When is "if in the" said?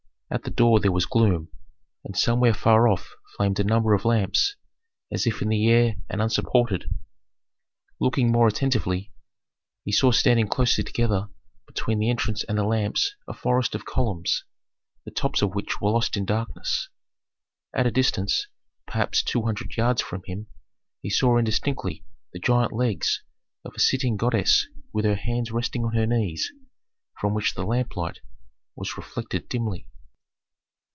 5.27-5.67